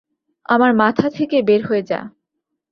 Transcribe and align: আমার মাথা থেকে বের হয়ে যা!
আমার 0.45 0.71
মাথা 0.73 1.07
থেকে 1.09 1.37
বের 1.41 1.61
হয়ে 1.65 1.83
যা! 1.83 1.99